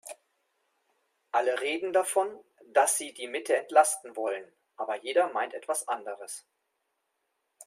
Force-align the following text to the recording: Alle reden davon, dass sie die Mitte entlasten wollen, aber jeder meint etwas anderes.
Alle 1.31 1.61
reden 1.61 1.93
davon, 1.93 2.27
dass 2.69 2.97
sie 2.97 3.13
die 3.13 3.27
Mitte 3.27 3.55
entlasten 3.55 4.15
wollen, 4.15 4.51
aber 4.75 4.95
jeder 4.99 5.31
meint 5.31 5.53
etwas 5.53 5.87
anderes. 5.87 6.43